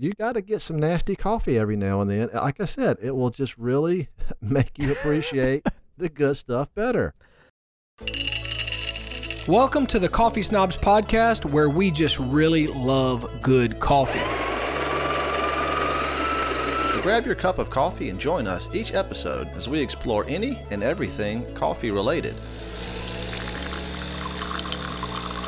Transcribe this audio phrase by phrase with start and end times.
[0.00, 2.28] you got to get some nasty coffee every now and then.
[2.32, 4.08] Like I said, it will just really
[4.40, 7.14] make you appreciate the good stuff better.
[9.48, 14.20] Welcome to the Coffee Snobs podcast, where we just really love good coffee.
[17.02, 20.84] Grab your cup of coffee and join us each episode as we explore any and
[20.84, 22.34] everything coffee related.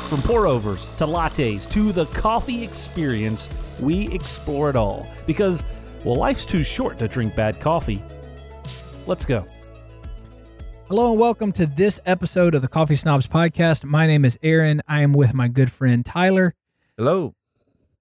[0.09, 3.47] From pour overs to lattes to the coffee experience,
[3.81, 5.07] we explore it all.
[5.25, 5.65] Because,
[6.05, 8.01] well, life's too short to drink bad coffee.
[9.07, 9.45] Let's go.
[10.87, 13.85] Hello and welcome to this episode of the Coffee Snobs podcast.
[13.85, 14.81] My name is Aaron.
[14.87, 16.53] I am with my good friend Tyler.
[16.97, 17.33] Hello.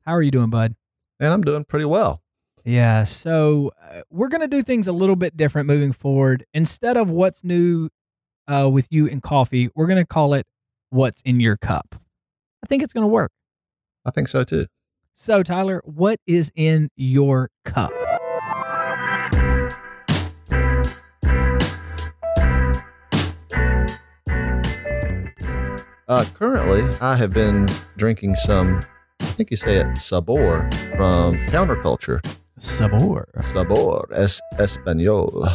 [0.05, 0.75] How are you doing, bud?
[1.21, 2.21] And I'm doing pretty well.
[2.65, 6.45] Yeah, so uh, we're going to do things a little bit different moving forward.
[6.53, 7.89] Instead of what's new
[8.49, 10.47] uh, with you in coffee, we're going to call it
[10.91, 11.95] what's in your cup.
[12.63, 13.31] I think it's going to work.
[14.05, 14.67] I think so too.
[15.23, 17.93] So, Tyler, what is in your cup?
[26.09, 27.69] Uh, currently, I have been
[27.99, 28.81] drinking some,
[29.21, 32.25] I think you say it, Sabor from Counterculture.
[32.59, 33.29] Sabor.
[33.43, 35.47] Sabor es Espanol.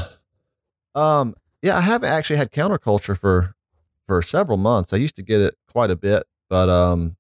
[0.94, 3.56] Um, yeah, I haven't actually had Counterculture for
[4.06, 4.94] for several months.
[4.94, 7.18] I used to get it quite a bit, but um,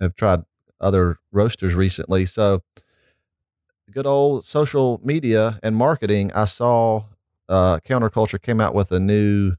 [0.00, 0.40] I've tried
[0.80, 2.24] other roasters recently.
[2.26, 2.62] So,
[3.90, 6.32] good old social media and marketing.
[6.34, 7.04] I saw
[7.48, 9.54] uh, Counterculture came out with a new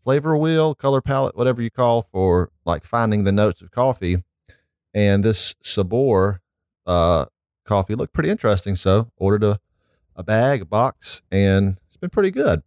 [0.00, 4.22] flavor wheel, color palette, whatever you call for like finding the notes of coffee.
[4.94, 6.40] And this Sabor
[6.86, 7.26] uh,
[7.64, 8.76] coffee looked pretty interesting.
[8.76, 9.60] So ordered a,
[10.16, 12.62] a bag, a box, and it's been pretty good.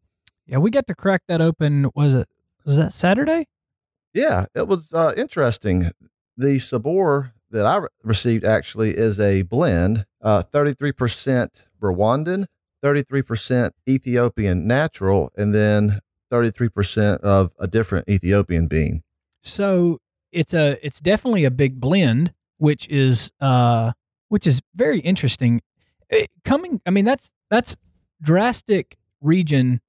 [0.45, 1.89] Yeah, we got to crack that open.
[1.95, 2.27] Was it
[2.65, 3.47] was that Saturday?
[4.13, 5.91] Yeah, it was uh, interesting.
[6.37, 12.45] The Sabor that I re- received actually is a blend, uh, 33% Rwandan,
[12.83, 19.03] 33% Ethiopian natural, and then 33% of a different Ethiopian bean.
[19.43, 19.99] So
[20.31, 23.91] it's a it's definitely a big blend, which is uh
[24.29, 25.61] which is very interesting.
[26.09, 27.77] It, coming, I mean that's that's
[28.21, 29.79] drastic region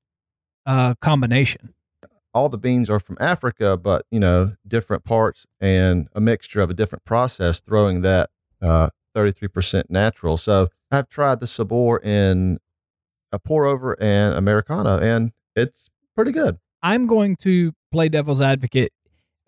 [0.67, 1.73] uh combination.
[2.35, 6.71] All the beans are from Africa, but you know, different parts and a mixture of
[6.71, 8.31] a different process, throwing that
[8.61, 10.37] uh, 33% natural.
[10.37, 12.59] So I've tried the Sabor in
[13.33, 16.59] a pour over and Americano, and it's pretty good.
[16.83, 18.93] I'm going to play devil's advocate.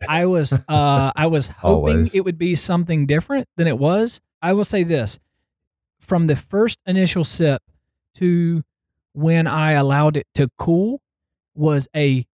[0.09, 2.15] I was uh I was hoping Always.
[2.15, 4.21] it would be something different than it was.
[4.43, 5.19] I will say this.
[6.01, 7.63] From the first initial sip
[8.15, 8.63] to
[9.13, 11.01] when I allowed it to cool
[11.55, 12.27] was a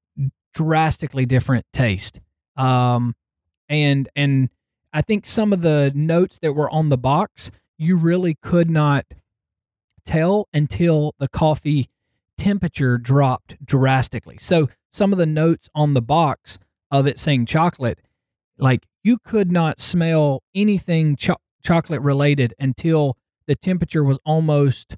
[0.54, 2.20] drastically different taste.
[2.56, 3.16] Um
[3.70, 4.50] and and
[4.94, 9.06] I think some of the notes that were on the box you really could not
[10.06, 11.90] tell until the coffee
[12.38, 14.38] temperature dropped drastically.
[14.40, 16.60] So some of the notes on the box
[16.92, 18.00] of it saying chocolate,
[18.58, 24.98] like you could not smell anything cho- chocolate related until the temperature was almost,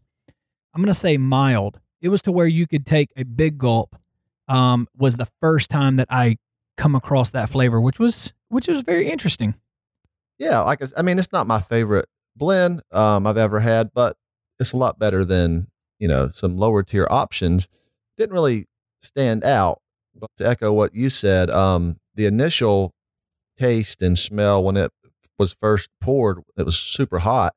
[0.73, 1.79] I'm going to say mild.
[2.01, 3.95] It was to where you could take a big gulp.
[4.47, 6.37] Um, was the first time that I
[6.77, 9.55] come across that flavor, which was which was very interesting.
[10.37, 14.17] Yeah, like I mean, it's not my favorite blend um, I've ever had, but
[14.59, 15.67] it's a lot better than
[15.99, 17.67] you know some lower tier options.
[18.17, 18.65] Didn't really
[19.01, 19.81] stand out.
[20.15, 22.93] But to echo what you said, um, the initial
[23.57, 24.91] taste and smell when it
[25.39, 27.55] was first poured, it was super hot.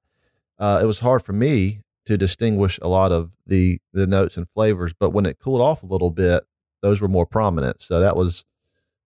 [0.58, 4.46] Uh, it was hard for me to distinguish a lot of the the notes and
[4.54, 6.44] flavors, but when it cooled off a little bit,
[6.82, 7.82] those were more prominent.
[7.82, 8.44] So that was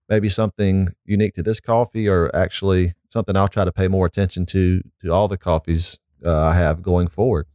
[0.09, 4.47] maybe something unique to this coffee, or actually something I'll try to pay more attention
[4.47, 7.47] to to all the coffees uh, I have going forward.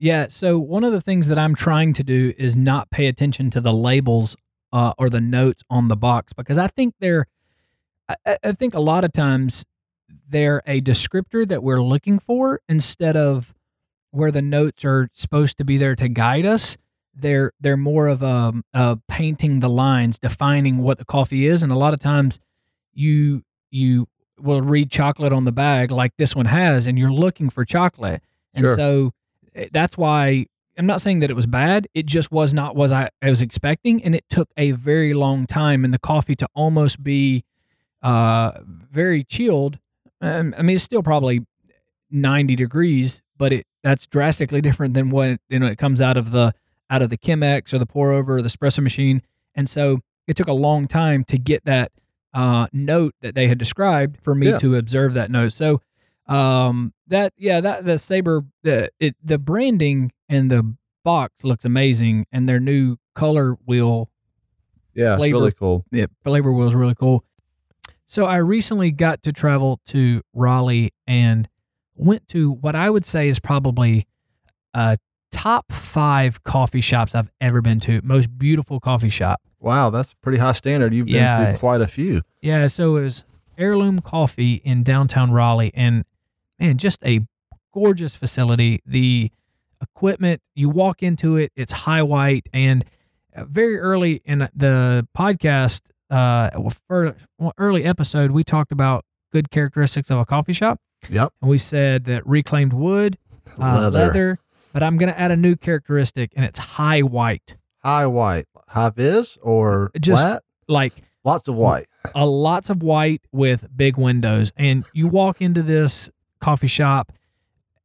[0.00, 0.26] Yeah.
[0.30, 3.60] So one of the things that I'm trying to do is not pay attention to
[3.60, 4.36] the labels
[4.72, 7.26] uh, or the notes on the box because I think they're,
[8.08, 9.64] I, I- think a lot of times
[10.28, 13.52] they're a descriptor that we're looking for instead of
[14.12, 16.76] where the notes are supposed to be there to guide us.
[17.20, 21.72] They're they're more of a, a painting the lines, defining what the coffee is, and
[21.72, 22.38] a lot of times
[22.92, 24.06] you you
[24.40, 28.22] will read chocolate on the bag like this one has, and you're looking for chocolate,
[28.54, 28.76] and Sure.
[28.76, 29.10] so
[29.54, 30.46] eh, that's why
[30.78, 31.88] I'm not saying that it was bad.
[31.94, 35.46] It just was not what I, I was expecting, and it took a very long
[35.46, 37.42] time in the coffee to almost be
[38.02, 39.78] uh, very chilled.
[40.20, 41.44] Um, I mean, it's still probably
[42.10, 46.30] 90 degrees, but it that's drastically different than what you know it comes out of
[46.30, 46.52] the
[46.90, 49.22] out of the Chemex or the pour over or the espresso machine,
[49.54, 51.90] and so it took a long time to get that
[52.34, 54.58] uh, note that they had described for me Yeah.
[54.58, 55.52] to observe that note.
[55.52, 55.80] So
[56.26, 60.74] Um, that yeah, that the Saber the it the branding and the
[61.04, 64.10] box looks amazing, and their new color wheel
[64.94, 65.38] Yeah, it's Flavor.
[65.38, 65.86] really cool.
[65.90, 67.24] yeah, flavor wheel is really cool.
[68.04, 71.48] So I recently got to travel to Raleigh and
[71.94, 74.06] went to what I would say is probably
[74.74, 74.98] a
[75.30, 78.00] top five coffee shops I've ever been to.
[78.02, 79.40] Most beautiful coffee shop.
[79.60, 80.94] Wow, that's pretty high standard.
[80.94, 82.22] You've been to quite a few.
[82.40, 83.24] Yeah, so it was
[83.56, 86.04] Heirloom Coffee in downtown Raleigh, and
[86.60, 87.20] man, just a
[87.74, 88.80] gorgeous facility.
[88.86, 89.30] The
[89.82, 92.84] equipment, you walk into it, it's high white, and
[93.36, 96.50] uh, very early in the podcast, uh,
[97.58, 101.32] early episode, we talked about good characteristics of a coffee shop, Yep.
[101.42, 103.18] and we said that reclaimed wood,
[103.60, 103.98] uh, Leather.
[104.06, 104.38] leather,
[104.72, 108.46] but I'm gonna add a new characteristic, and it's high white, High white.
[108.68, 110.42] High vis or Just- flat?
[110.66, 110.92] like
[111.24, 111.86] Lots of white.
[112.14, 116.08] a lots of white with big windows and you walk into this
[116.40, 117.12] coffee shop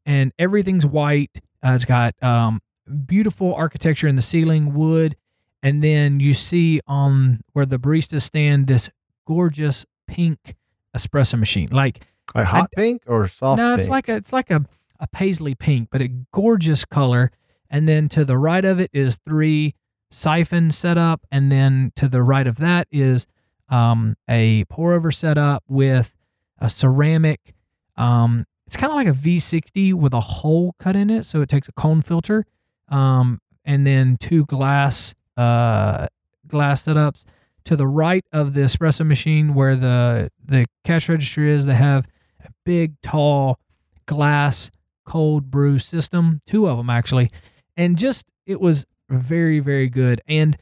[0.06, 1.32] and everything's white
[1.66, 2.62] uh, it's got um,
[3.06, 5.16] beautiful architecture in the ceiling wood
[5.62, 8.90] and then you see on where the baristas stand this
[9.26, 10.56] gorgeous pink
[10.96, 12.06] espresso machine like
[12.36, 13.80] Like hot pink or soft no pink?
[13.82, 14.64] it's like a it's like a,
[15.04, 17.32] a paisley pink but a gorgeous color.
[17.70, 19.76] And then to the right of it is three
[20.12, 23.26] siphon set up and then to the right of that is
[23.70, 26.14] um, a pour over setup with
[26.60, 27.56] a ceramic
[27.98, 31.50] um, it's kind of like a v60 with a hole cut in it so it
[31.50, 32.46] takes a cone filter.
[32.90, 36.08] Um, and then two glass uh,
[36.48, 37.24] glass setups.
[37.66, 42.06] To the right of the espresso machine where the the cash register is they have
[42.44, 43.58] a big tall
[44.06, 44.70] glass
[45.06, 47.30] cold brew system two of them actually
[47.78, 50.58] and just it was very very good and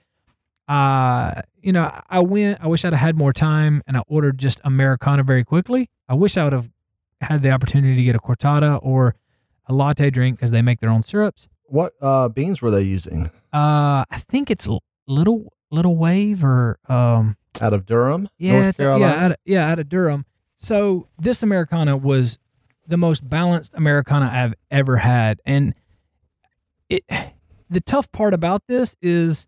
[0.67, 4.38] uh you know i went i wish i'd have had more time and i ordered
[4.38, 6.69] just americano very quickly i wish i would have
[7.21, 9.15] had the opportunity to get a cortada or
[9.67, 13.27] a latte drink because they make their own syrups what uh, beans were they using?
[13.53, 14.67] uh i think it's
[15.07, 19.05] little little wave or um Out of Durham, yeah, North Carolina.
[19.05, 20.25] yeah, out of, yeah, out of Durham.
[20.57, 22.38] So this Americana was
[22.91, 25.73] the most balanced Americana I've ever had, and
[26.89, 27.03] it.
[27.69, 29.47] The tough part about this is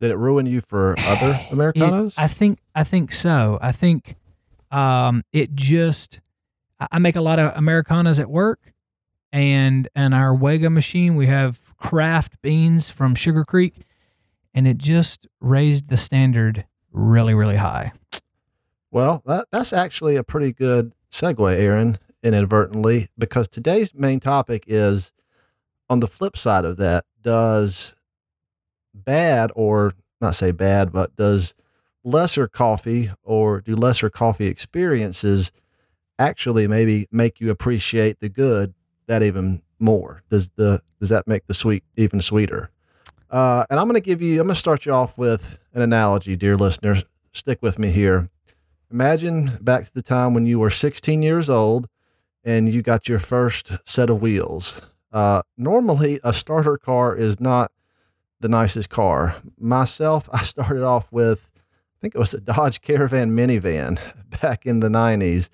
[0.00, 2.14] Did it ruin you for other it- Americanos?
[2.16, 3.58] I think I think so.
[3.60, 4.16] I think
[4.70, 6.20] um, it just.
[6.80, 8.72] I I make a lot of Americanas at work,
[9.30, 13.74] and and our Wega machine we have craft beans from Sugar Creek,
[14.54, 17.92] and it just raised the standard really really high.
[18.90, 25.12] Well, that, that's actually a pretty good segue, Aaron, inadvertently, because today's main topic is
[25.88, 27.94] on the flip side of that, does
[28.94, 31.54] bad or not say bad, but does
[32.04, 35.52] lesser coffee or do lesser coffee experiences
[36.18, 38.74] actually maybe make you appreciate the good
[39.06, 40.22] that even more?
[40.30, 42.70] Does the does that make the sweet even sweeter?
[43.30, 45.82] Uh, and I'm going to give you, I'm going to start you off with an
[45.82, 47.04] analogy, dear listeners.
[47.32, 48.30] Stick with me here.
[48.90, 51.88] Imagine back to the time when you were 16 years old
[52.48, 54.80] and you got your first set of wheels.
[55.12, 57.70] Uh, normally, a starter car is not
[58.40, 59.36] the nicest car.
[59.58, 64.00] Myself, I started off with, I think it was a Dodge Caravan minivan
[64.40, 65.50] back in the 90s,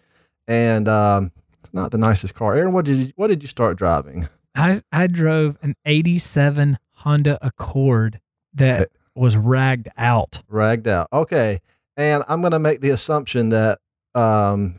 [0.46, 2.54] and um, it's not the nicest car.
[2.54, 4.28] Aaron, what did you, what did you start driving?
[4.54, 8.20] I I drove an '87 Honda Accord
[8.52, 10.42] that was ragged out.
[10.48, 11.08] Ragged out.
[11.12, 11.58] Okay,
[11.96, 13.80] and I'm going to make the assumption that
[14.14, 14.78] um,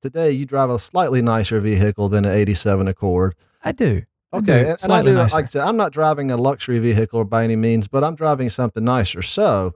[0.00, 3.34] today you drive a slightly nicer vehicle than an 87 Accord.
[3.62, 4.02] I do.
[4.32, 4.68] I Okay, do.
[4.70, 5.14] and, and I do.
[5.14, 5.34] nicer.
[5.36, 8.48] Like I said, I'm not driving a luxury vehicle by any means, but I'm driving
[8.48, 9.22] something nicer.
[9.22, 9.74] So,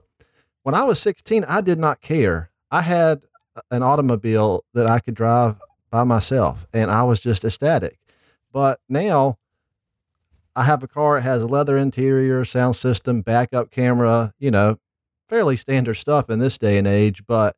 [0.63, 2.49] when I was 16, I did not care.
[2.71, 3.21] I had
[3.71, 5.57] an automobile that I could drive
[5.91, 7.97] by myself, and I was just ecstatic.
[8.51, 9.37] But now,
[10.55, 11.17] I have a car.
[11.17, 14.33] It has a leather interior, sound system, backup camera.
[14.39, 14.77] You know,
[15.27, 17.23] fairly standard stuff in this day and age.
[17.27, 17.55] But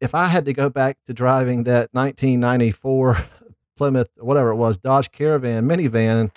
[0.00, 3.16] if I had to go back to driving that 1994
[3.76, 6.30] Plymouth, whatever it was, Dodge Caravan minivan,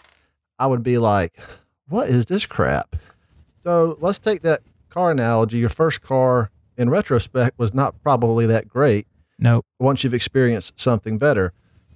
[0.58, 1.38] I would be like,
[1.88, 2.96] what is this crap?
[3.64, 5.58] So let's take that car analogy.
[5.58, 9.66] Your first car, in retrospect, was not probably that great Nope.
[9.80, 11.54] once you've experienced something better.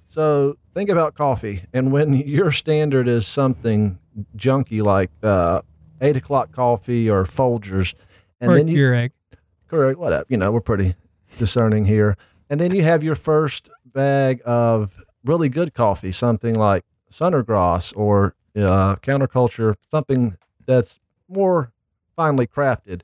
[0.08, 1.62] So think about coffee.
[1.72, 3.98] And when your standard is something
[4.36, 5.60] junky like uh,
[6.00, 7.94] eight o'clock coffee or Folgers,
[8.40, 9.10] and or then you Keurig.
[9.68, 10.94] correct whatever you know we're pretty
[11.38, 12.16] discerning here
[12.50, 18.34] and then you have your first bag of really good coffee something like Sunnergrass or
[18.56, 20.36] uh, counterculture something
[20.66, 20.98] that's
[21.28, 21.72] more
[22.16, 23.02] finely crafted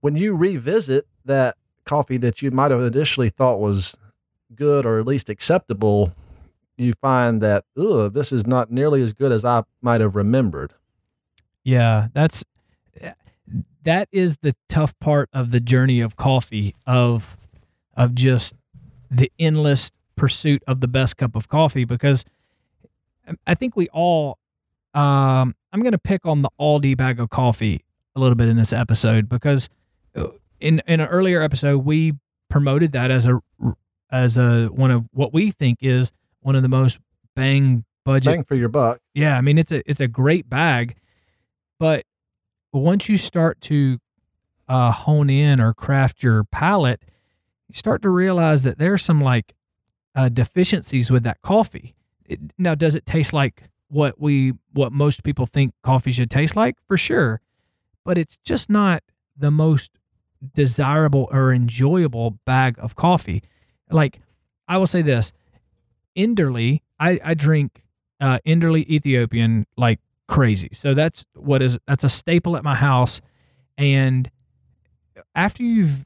[0.00, 3.96] when you revisit that coffee that you might have initially thought was
[4.54, 6.12] good or at least acceptable,
[6.76, 10.74] you find that, ugh, this is not nearly as good as I might have remembered.
[11.62, 12.44] Yeah, that's
[13.84, 17.36] that is the tough part of the journey of coffee of
[17.96, 18.54] of just
[19.10, 22.24] the endless pursuit of the best cup of coffee because
[23.46, 24.38] I think we all
[24.94, 28.56] um I'm going to pick on the Aldi bag of coffee a little bit in
[28.56, 29.68] this episode because
[30.16, 30.28] uh,
[30.60, 32.12] in in an earlier episode we
[32.48, 33.40] promoted that as a
[34.10, 36.98] as a one of what we think is one of the most
[37.34, 39.00] bang budget Bang for your buck.
[39.14, 40.96] yeah, I mean it's a it's a great bag,
[41.80, 42.04] but
[42.80, 43.98] once you start to
[44.68, 47.02] uh, hone in or craft your palate,
[47.68, 49.54] you start to realize that there's some like
[50.14, 51.94] uh, deficiencies with that coffee.
[52.26, 56.56] It, now, does it taste like what we what most people think coffee should taste
[56.56, 56.76] like?
[56.86, 57.40] For sure,
[58.04, 59.02] but it's just not
[59.36, 59.92] the most
[60.54, 63.42] desirable or enjoyable bag of coffee.
[63.90, 64.20] Like
[64.68, 65.32] I will say this,
[66.16, 67.82] Enderly, I, I drink
[68.20, 70.00] uh, Enderly Ethiopian like
[70.34, 70.70] crazy.
[70.72, 73.20] So that's what is that's a staple at my house.
[73.78, 74.28] And
[75.34, 76.04] after you've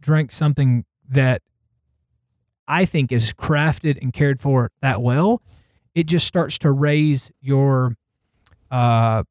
[0.00, 1.42] drank something that
[2.68, 5.42] I think is crafted and cared for that well,
[5.94, 7.96] it just starts to raise your
[8.70, 9.24] uh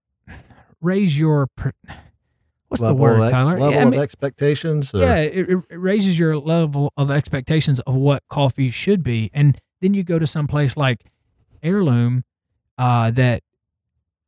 [0.81, 1.47] raise your
[2.67, 3.57] what's the word, of, Tyler?
[3.57, 4.93] Level Yeah, I of expectations.
[4.93, 9.31] or- yeah, it, it it raises your level of expectations of what coffee should be,
[9.33, 11.05] and then you go to some place like
[11.61, 12.25] Heirloom
[12.77, 13.41] uh, that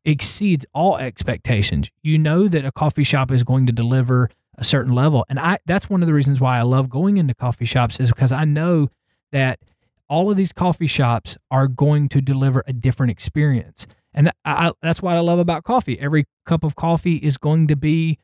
[0.05, 1.89] exceeds all expectations.
[2.03, 5.59] You know that a coffee shop is going to deliver a certain level, and I
[5.65, 8.45] that's one of the reasons why I love going into coffee shops is because I
[8.45, 8.89] know
[9.31, 9.59] that
[10.07, 15.01] all of these coffee shops are going to deliver a different experience, and I, that's
[15.01, 15.99] what I love about coffee.
[15.99, 18.19] Every cup of coffee is going to be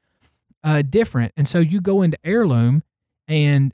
[0.64, 1.34] uh, different.
[1.36, 2.84] And so you go into heirloom
[3.28, 3.74] and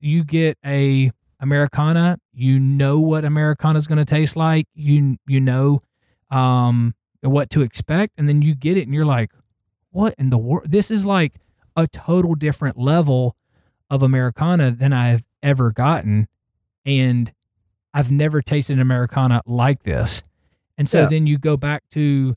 [0.00, 1.10] you get a
[1.40, 2.18] Americana.
[2.32, 4.66] You know what Americana is going to taste like.
[4.74, 5.80] You you know
[6.30, 6.94] um,
[7.24, 9.30] what to expect, and then you get it, and you're like,
[9.90, 10.70] "What in the world?
[10.70, 11.34] This is like
[11.76, 13.36] a total different level
[13.90, 16.28] of Americana than I've ever gotten,
[16.84, 17.32] and
[17.92, 20.22] I've never tasted an Americana like this."
[20.76, 21.08] And so Yeah.
[21.08, 22.34] then you go back to,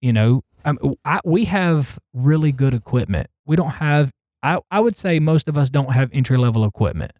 [0.00, 3.28] you know, um, I, we have really good equipment.
[3.46, 4.12] We don't have.
[4.42, 7.10] I, I would say most of us don't have entry level equipment.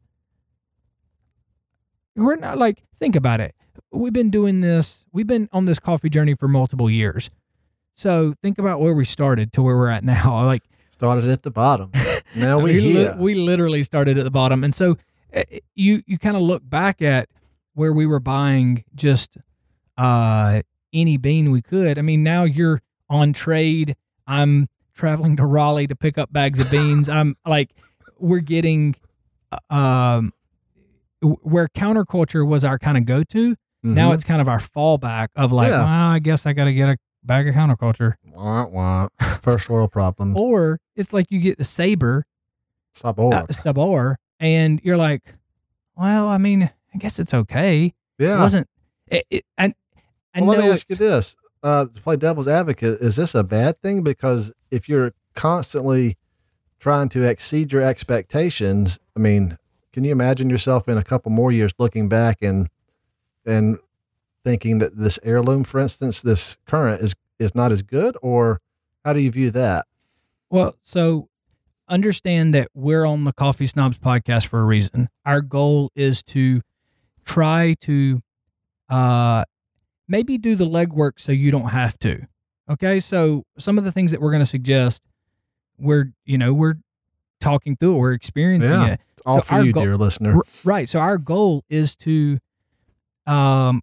[2.15, 3.55] We're not like think about it.
[3.93, 5.05] We've been doing this.
[5.13, 7.31] We've been on this coffee journey for multiple years.
[7.95, 10.45] So think about where we started to where we're at now.
[10.47, 11.91] Like Started at the bottom.
[12.35, 13.13] Now we we, here.
[13.13, 14.97] li- we literally started at the bottom, and so
[15.35, 15.43] uh,
[15.75, 17.29] you you kind of look back at
[17.75, 19.39] where we were buying just
[19.97, 20.61] uh,
[20.93, 21.99] any bean we could.
[21.99, 23.97] I mean, now you're on trade.
[24.27, 27.09] I'm traveling to Raleigh to pick up bags of beans.
[27.09, 27.71] I'm like,
[28.19, 28.97] we're getting
[29.71, 30.33] uh, um,
[31.23, 33.57] where counterculture was our kind of go to.
[33.95, 34.15] Now Mhm.
[34.15, 35.85] it's kind of our fallback of like, Yeah.
[35.85, 39.09] well, I guess I got to get a bag of counterculture, wah, wah.
[39.41, 40.37] first world problems.
[40.39, 42.25] or it's like you get the saber
[42.95, 43.35] Sabor.
[43.35, 45.23] uh, Sabor, and you're like,
[45.97, 46.65] well, I mean,
[46.95, 47.93] I guess it's okay.
[48.19, 48.69] Yeah, It wasn't.
[49.09, 49.73] It, it, I,
[50.35, 53.45] I well, let me ask you this: uh, to play devil's advocate, is this a
[53.45, 54.03] bad thing?
[54.03, 56.17] Because if you're constantly
[56.81, 59.59] trying to exceed your expectations, I mean,
[59.93, 62.69] can you imagine yourself in a couple more years looking back and
[63.47, 63.79] and
[64.45, 68.61] thinking that this heirloom, for instance, this current is is not as good, or
[69.05, 69.85] how do you view that?
[70.51, 71.29] Well, so
[71.89, 75.09] understand that we're on the Coffee Snobs podcast for a reason.
[75.25, 76.63] Our goal is to
[77.25, 78.21] try to
[78.89, 79.45] uh,
[80.09, 82.27] maybe do the legwork so you don't have to.
[82.71, 85.03] Okay, so some of the things that we're going to suggest,
[85.79, 86.75] we're you know we're
[87.41, 88.87] talking through it, we're experiencing Yeah.
[88.93, 89.01] it.
[89.13, 90.39] It's all So for you, goal- dear listener.
[90.65, 90.89] Right.
[90.89, 92.39] So our goal is to
[93.27, 93.83] um,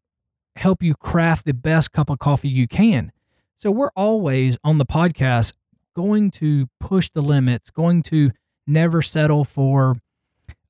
[0.55, 3.12] help you craft the best cup of coffee you can.
[3.57, 5.53] So we're always on the podcast
[5.95, 8.31] going to push the limits, going to
[8.67, 9.95] never settle for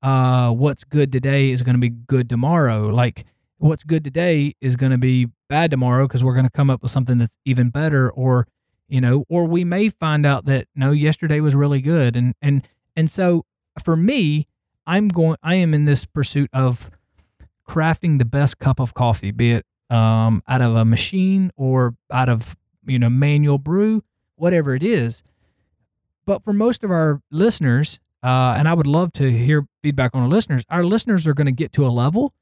[0.01, 2.88] uh, what's good today is going to be good tomorrow.
[2.88, 3.25] Like
[3.58, 6.82] what's good today is going to be bad tomorrow because we're going to come up
[6.82, 8.46] with something that's even better or
[8.89, 12.68] you know or we may find out that no yesterday was really good and and
[12.98, 13.46] and so
[13.82, 14.48] for me
[14.86, 16.89] i'm going i am in this pursuit of
[17.67, 22.29] crafting the best cup of coffee be it um, out of a machine or out
[22.29, 22.55] of
[22.86, 24.03] you know manual brew
[24.36, 25.24] whatever it is.
[26.25, 30.22] But for most of our listeners uh, and i would love to hear feedback on
[30.24, 32.34] our listeners our listeners are going to get to a level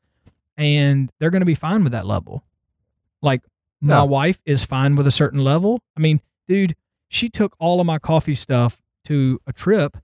[0.57, 2.43] and they're going to be fine with that level.
[3.21, 3.41] Like
[3.81, 4.03] my Yeah.
[4.03, 5.81] wife is fine with a certain level.
[5.97, 6.75] I mean dude
[7.09, 9.97] she took all of my coffee stuff to a trip.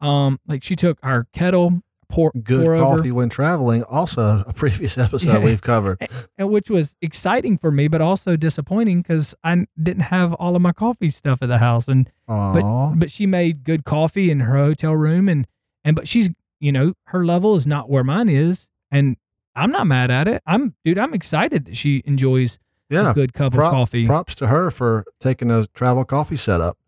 [0.00, 3.82] Um like she took our kettle pour Good pour over, coffee when traveling.
[3.84, 5.38] Also, a previous episode Yeah.
[5.40, 5.98] we've covered.
[6.38, 10.62] and which was exciting for me, but also disappointing because I didn't have all of
[10.62, 11.86] my coffee stuff at the house.
[11.88, 12.94] And Aw.
[12.96, 15.46] but she made good coffee in her hotel room, and
[15.84, 19.16] and but she's you know her level is not where mine is, and
[19.54, 20.42] I'm not mad at it.
[20.46, 23.10] I'm dude, I'm excited that she enjoys yeah.
[23.10, 24.06] a good cup Prop- of coffee.
[24.06, 26.78] Props to her for taking a travel coffee setup.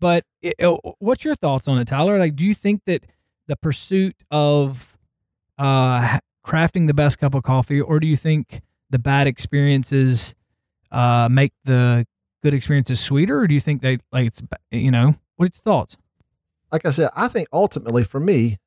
[0.00, 2.18] But it, it- oh, what's your thoughts on it, Tyler?
[2.20, 3.04] Like, do you think that
[3.48, 4.96] the pursuit of
[5.58, 10.34] uh, crafting the best cup of coffee, or do you think the bad experiences
[10.92, 12.06] uh, make the
[12.42, 15.62] good experiences sweeter, or do you think they like it's you know what are your
[15.62, 15.96] thoughts?
[16.72, 18.58] like I said, I think ultimately for me,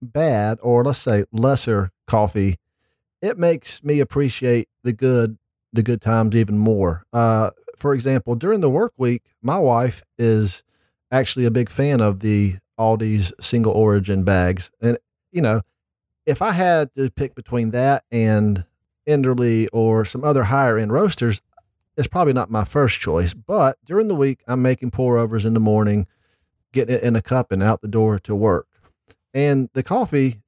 [0.00, 2.56] bad or let's say lesser coffee,
[3.20, 5.38] it makes me appreciate the good,
[5.72, 7.04] the good times even more.
[7.12, 10.62] Uh, for example, during the work week, my wife is
[11.10, 14.98] actually a big fan of the Aldi's single origin bags, and
[15.32, 15.62] you know,
[16.26, 18.64] if I had to pick between that and
[19.08, 21.40] Enderly or some other higher end roasters,
[21.96, 23.34] it's probably not my first choice.
[23.34, 26.06] But during the week, I'm making pour overs in the morning
[26.72, 28.68] getting it in a cup and out the door to work.
[29.34, 30.40] And the coffee,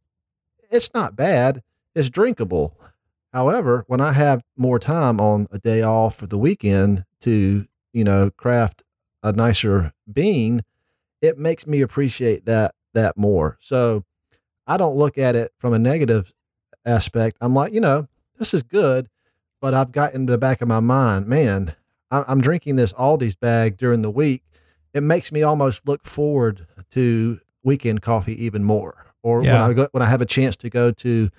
[0.71, 1.63] it's not bad.
[1.95, 2.77] It's drinkable.
[3.33, 8.05] However, when I have more time on a day off for the weekend to, you
[8.05, 8.83] know, craft
[9.23, 10.63] a nicer bean,
[11.23, 13.57] it makes me appreciate that that more.
[13.61, 14.05] So
[14.67, 16.33] I don't look at it from a negative
[16.85, 17.37] aspect.
[17.41, 18.09] I'm like, you know,
[18.39, 19.09] this is good,
[19.61, 21.75] but I've got in the back of my mind, man,
[22.11, 24.43] I- I'm drinking this Aldi's bag during the week
[24.93, 29.07] it makes me almost look forward to weekend coffee even more.
[29.23, 31.31] Or when I go when I have a chance to go to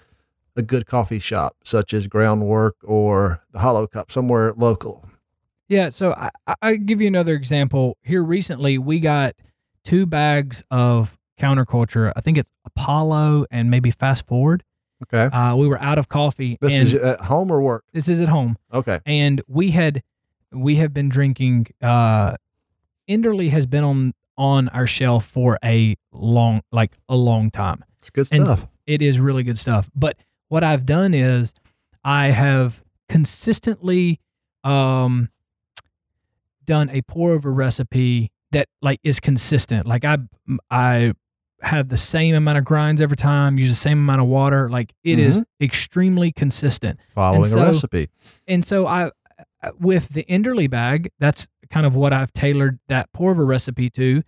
[0.55, 5.03] a good coffee shop, such as Groundwork or the Hollow Cup, somewhere local.
[5.67, 6.29] Yeah, so I
[6.61, 7.97] I give you another example.
[8.03, 9.35] Here recently, we got
[9.83, 12.11] two bags of counterculture.
[12.15, 14.63] I think it's Apollo and maybe Fast Forward.
[15.03, 15.35] Okay.
[15.35, 16.57] Uh, we were out of coffee.
[16.61, 17.83] This is at home or work.
[17.91, 18.57] this is at home.
[18.73, 18.99] Okay.
[19.05, 20.03] and we had
[20.51, 22.35] we have been drinking uh
[23.09, 27.83] Enderly has been on on our shelf for a long like a long time.
[27.99, 28.67] It's good And- stuff.
[28.85, 29.89] It is really good stuff.
[29.95, 30.17] But
[30.49, 31.53] what I've done is
[32.03, 34.19] I have consistently
[34.63, 35.29] um
[36.65, 39.85] done a pour over recipe that like is consistent.
[39.87, 40.17] Like I
[40.69, 41.13] I
[41.61, 44.69] have the same amount of grinds every time, use the same amount of water.
[44.69, 48.09] Like it is extremely consistent Following so- a recipe.
[48.47, 49.11] and so I,
[49.63, 53.89] uh, with the Enderly bag, that's kind of what I've tailored that pour over recipe
[53.91, 54.23] to,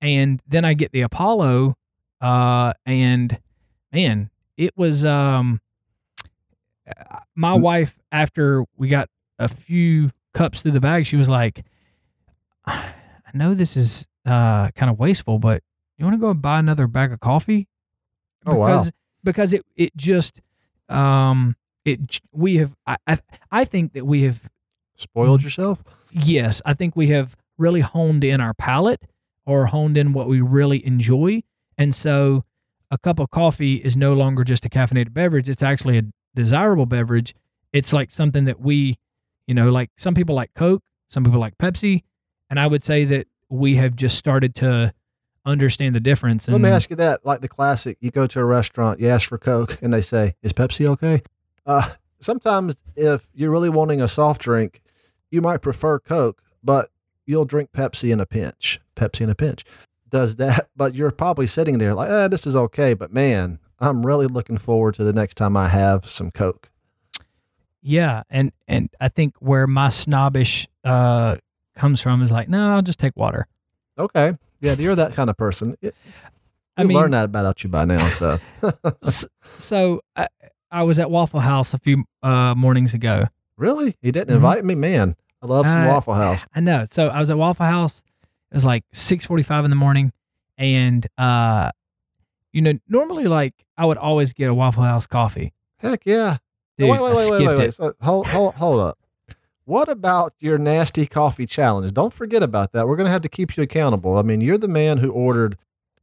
[0.00, 1.74] and then I get the Apollo,
[2.22, 3.38] uh, and
[3.92, 5.60] man, it was um,
[7.36, 7.60] my Mm.
[7.60, 11.64] wife after we got a few cups through the bag, she was like,
[13.32, 15.62] "I know this is uh kind of wasteful, but
[15.96, 17.68] you want to go and buy another bag of coffee?"
[18.46, 18.66] Oh, wow.
[18.66, 18.92] because
[19.24, 20.40] because it it just
[20.88, 23.18] um it we have I, I
[23.50, 24.48] I think that we have
[24.96, 25.82] Spoiled yourself?
[26.12, 29.02] yes I think we have really honed in our palate
[29.46, 31.42] or honed in what we really enjoy
[31.76, 32.44] and so
[32.90, 36.02] a cup of coffee is no longer just a caffeinated beverage it's actually a
[36.34, 37.34] desirable beverage
[37.72, 38.96] it's like something that we
[39.46, 42.02] you know like some people like Coke some people like Pepsi
[42.50, 44.92] and I would say that we have just started to
[45.44, 47.24] understand the difference and Let me ask you that.
[47.24, 50.34] Like the classic, you go to a restaurant, you ask for Coke, and they say,
[50.42, 51.22] Is Pepsi okay?
[51.64, 51.88] Uh,
[52.20, 54.82] sometimes if you're really wanting a soft drink,
[55.30, 56.90] you might prefer Coke, but
[57.26, 58.80] you'll drink Pepsi in a pinch.
[58.96, 59.64] Pepsi in a pinch
[60.10, 64.04] does that, but you're probably sitting there like, eh, this is okay, but man, I'm
[64.04, 66.70] really looking forward to the next time I have some Coke.
[67.80, 71.36] Yeah, and and I think where my snobbish uh
[71.78, 73.46] comes from is like, no, I'll just take water.
[73.98, 74.36] Okay.
[74.60, 75.76] Yeah, you're that kind of person.
[75.80, 75.94] It,
[76.76, 78.06] I mean, learned that about you by now.
[78.08, 78.38] So,
[79.56, 80.28] so I,
[80.70, 83.24] I was at Waffle House a few uh mornings ago.
[83.56, 83.96] really?
[84.02, 84.36] You didn't Mhm.
[84.36, 84.74] invite me?
[84.74, 86.46] Man, I love some Uh, Waffle House.
[86.54, 86.84] I know.
[86.90, 88.02] So I was at Waffle House.
[88.50, 90.12] It was like six forty five in the morning,
[90.56, 91.70] and uh,
[92.52, 95.52] you know, normally like I would always get a Waffle House coffee.
[95.78, 96.36] Heck yeah.
[96.78, 97.74] Dude, wait, wait, I wait, wait, wait, wait.
[97.74, 98.98] So, hold, hold, hold up.
[99.68, 101.92] What about your nasty coffee challenge?
[101.92, 102.88] Don't forget about that.
[102.88, 104.16] We're going to have to keep you accountable.
[104.16, 105.58] I mean, you're the man who ordered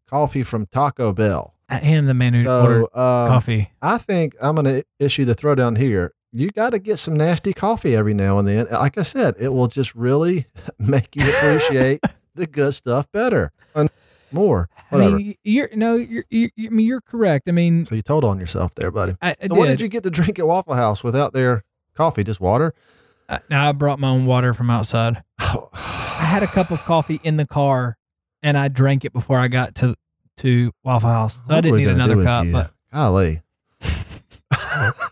[0.07, 1.55] coffee from Taco Bell.
[1.67, 3.71] I am the man who ordered So, um, coffee.
[3.81, 6.13] I think I'm going to issue the throwdown here.
[6.31, 8.67] You got to get some nasty coffee every now and then.
[8.71, 10.45] Like I said, it will just really
[10.77, 12.01] make you appreciate
[12.35, 13.89] the good stuff better and
[14.31, 14.69] more.
[14.91, 15.17] I Whatever.
[15.17, 17.49] mean, you're no, you're, you I mean, you're correct.
[17.49, 19.15] I mean, so you told on yourself there, buddy.
[19.23, 19.77] I, I So what did.
[19.77, 21.63] did you get to drink at Waffle House without their
[21.95, 22.23] coffee?
[22.23, 22.75] Just water?
[23.49, 25.23] Now I brought my own water from outside.
[25.39, 27.97] I had a cup of coffee in the car,
[28.43, 29.95] and I drank it before I got to
[30.37, 31.35] to Waffle House.
[31.47, 32.45] So I didn't need another cup.
[32.45, 32.51] you?
[32.51, 33.41] But Golly.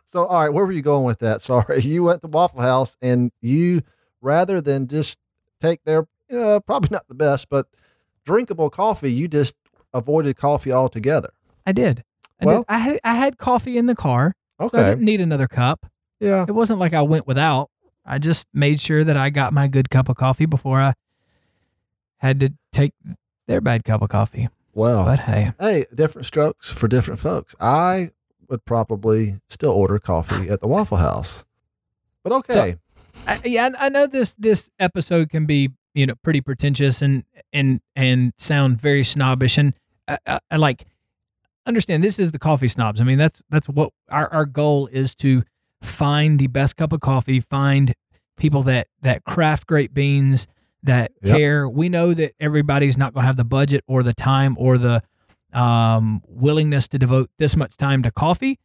[0.05, 1.41] so, all right, where were you going with that?
[1.41, 3.81] Sorry, you went to Waffle House and you,
[4.21, 5.17] rather than just
[5.59, 7.67] take their, uh, probably not the best, but
[8.25, 9.55] drinkable coffee, you just
[9.93, 11.31] avoided coffee altogether.
[11.65, 12.03] I did.
[12.41, 12.65] I, Well- did.
[12.69, 15.85] I had I had coffee in the car, so I didn't need another cup.
[16.19, 16.45] Yeah.
[16.47, 17.69] It wasn't like I went without.
[18.05, 20.93] I just made sure that I got my good cup of coffee before I
[22.17, 22.93] had to take
[23.47, 24.49] their bad cup of coffee.
[24.73, 27.55] Well, But hey, hey, different strokes for different folks.
[27.59, 28.11] I
[28.49, 31.45] would probably still order coffee at the Waffle House.
[32.23, 32.77] But okay.
[33.27, 37.23] I, yeah, I I know this this episode can be you know pretty pretentious and
[37.51, 39.73] and and sound very snobbish and
[40.07, 40.85] I, I, I like
[41.65, 42.99] understand this is the coffee snobs.
[42.99, 45.43] I mean that's that's what our our goal is to
[45.83, 47.93] find the best cup of coffee, find
[48.37, 50.47] people that that craft great beans
[50.83, 51.37] that Yep.
[51.37, 51.69] care.
[51.69, 55.01] We know that everybody's not going to have the budget or the time or the
[55.53, 58.59] um, willingness to devote this much time to coffee,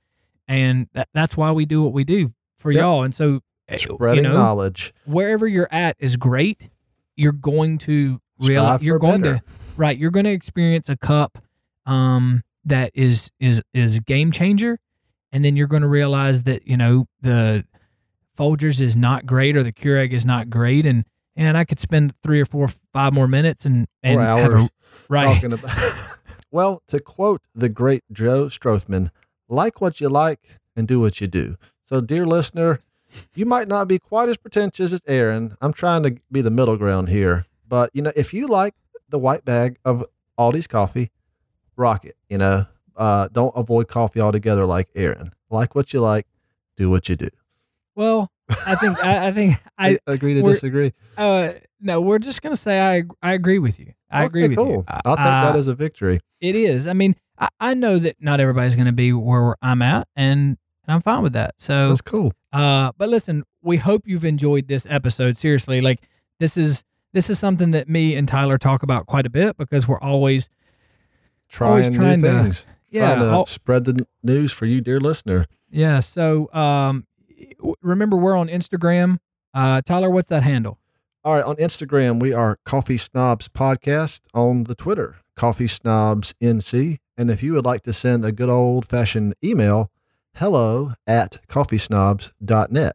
[0.46, 2.80] and that, that's why we do what we do for Yep.
[2.80, 3.02] y'all.
[3.02, 4.94] And so, eh, Spreading you know, knowledge.
[5.04, 6.70] wherever you're at is great.
[7.14, 9.38] You're going to realize you're going better.
[9.38, 9.42] to
[9.76, 9.98] right.
[9.98, 11.38] You're going to experience a cup
[11.86, 14.78] um, that is is is a game changer,
[15.32, 17.64] and then you're going to realize that you know the
[18.38, 21.04] Folgers is not great or the Keurig is not great, and
[21.36, 24.70] and I could spend three or four, five more minutes and and hours a
[25.08, 25.34] right.
[25.34, 25.76] talking about.
[26.50, 29.10] well, to quote the great Joe Strothman,
[29.48, 31.56] like what you like and do what you do.
[31.84, 32.80] So, dear listener,
[33.34, 35.56] you might not be quite as pretentious as Aaron.
[35.60, 37.46] I'm trying to be the middle ground here.
[37.66, 38.74] But, you know, if you like
[39.08, 40.04] the white bag of
[40.38, 41.10] Aldi's coffee,
[41.76, 42.16] rock it.
[42.28, 42.66] You know,
[42.98, 45.30] uh, don't avoid coffee altogether like Aaron.
[45.50, 46.26] Like what you like,
[46.76, 47.28] do what you do.
[47.94, 48.30] Well,
[48.66, 50.92] I think I, I think I agree to disagree.
[51.16, 53.92] uh no, we're just gonna say I I agree with you.
[54.10, 54.68] I agree with cool.
[54.68, 54.84] you.
[54.88, 56.20] I- I'll take I- that as a victory.
[56.40, 56.86] It is.
[56.86, 60.56] I mean, I, I know that not everybody's going to be where I'm at, and,
[60.86, 61.54] and I'm fine with that.
[61.58, 62.32] So, That's cool.
[62.52, 65.36] uh, but listen, we hope you've enjoyed this episode.
[65.36, 66.00] Seriously, like
[66.38, 69.86] this is this is something that me and Tyler talk about quite a bit because
[69.88, 70.48] we're always
[71.60, 72.66] Always Trying, trying new to- things.
[72.90, 75.46] Yeah trying to spread the news for you, dear listener.
[75.70, 76.00] yeah.
[76.00, 77.06] So, um,
[77.82, 79.18] remember we're on Instagram.
[79.54, 80.78] Uh, Tyler, what's that handle?
[81.24, 84.20] All right, on Instagram, we are Coffee Snobs Podcast.
[84.34, 86.98] On the Twitter, Coffee Snobs NC.
[87.16, 89.90] And if you would like to send a good old fashioned email,
[90.36, 92.92] hello at coffeesnobs.net.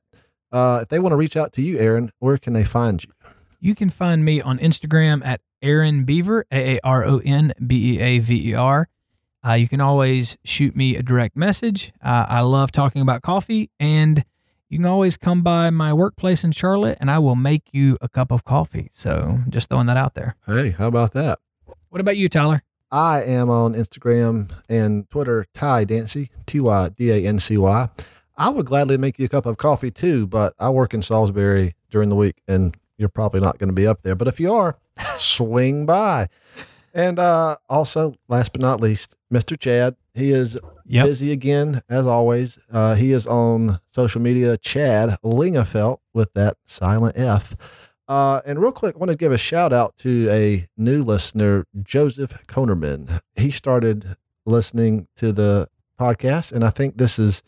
[0.51, 3.11] Uh, if they want to reach out to you, Aaron, where can they find you?
[3.59, 7.95] You can find me on Instagram at Aaron Beaver, A A R O N B
[7.95, 8.87] E A V E R.
[9.45, 11.91] Uh, you can always shoot me a direct message.
[12.03, 14.23] Uh, I love talking about coffee, and
[14.69, 18.07] you can always come by my workplace in Charlotte, and I will make you a
[18.07, 18.89] cup of coffee.
[18.93, 20.35] So, just throwing that out there.
[20.45, 21.39] Hey, how about that?
[21.89, 22.63] What about you, Tyler?
[22.91, 27.89] I am on Instagram and Twitter, Ty Dancy, T Y D A N C Y.
[28.37, 31.75] I would gladly make you a cup of coffee too, but I work in Salisbury
[31.89, 34.15] during the week and you're probably not going to be up there.
[34.15, 34.77] But if you are,
[35.17, 36.27] swing by.
[36.93, 39.57] And uh, also, last but not least, Mr.
[39.59, 39.95] Chad.
[40.13, 41.05] He is Yep.
[41.05, 42.59] busy again, as always.
[42.71, 47.55] Uh, he is on social media, Chad Lingafelt with that silent F.
[48.07, 51.65] Uh, and real quick, I want to give a shout out to a new listener,
[51.81, 53.21] Joseph Konerman.
[53.37, 55.67] He started listening to the
[55.99, 57.41] podcast, and I think this has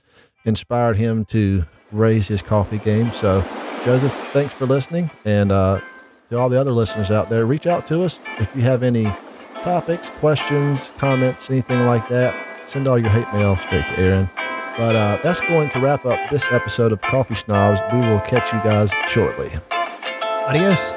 [0.45, 3.11] inspired him to raise his coffee game.
[3.11, 3.43] So,
[3.83, 5.11] Joseph, thanks for listening.
[5.25, 5.81] And uh,
[6.29, 9.11] to all the other listeners out there, reach out to us if you have any
[9.65, 12.35] topics, questions, comments, anything like that.
[12.65, 14.29] Send all your hate mail straight to Aaron.
[14.77, 17.81] But uh, that's going to wrap up this episode of Coffee Snobs.
[17.91, 19.51] We will catch you guys shortly.
[20.47, 20.93] Adios.